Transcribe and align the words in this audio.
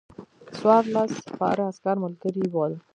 څوارلس 0.57 1.11
سپاره 1.27 1.61
عسکر 1.71 1.95
ملګري 2.03 2.45
ول. 2.49 2.73